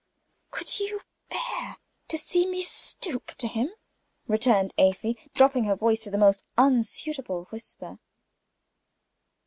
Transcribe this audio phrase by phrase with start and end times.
[0.49, 0.99] "Could you
[1.29, 3.69] bear to see me stooping to him?"
[4.27, 7.99] returned Afy, dropping her voice to the most insinuating whisper.